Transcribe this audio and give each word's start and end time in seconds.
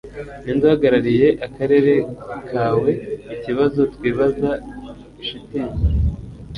Ninde 0.43 0.63
uhagarariye 0.67 1.27
akarere 1.45 1.93
kaweikibazo 2.49 3.79
twibaza 3.93 4.49
(shitingi) 5.25 5.85